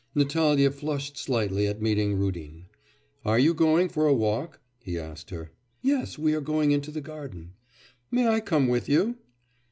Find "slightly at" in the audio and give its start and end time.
1.15-1.79